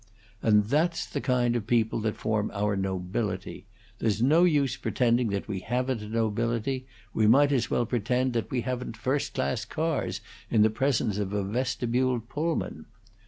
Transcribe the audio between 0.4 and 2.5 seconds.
And that's the kind of people that form